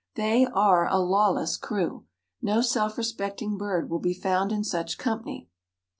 [0.15, 2.07] They are a lawless crew.
[2.41, 5.47] No self respecting bird will be found in such company."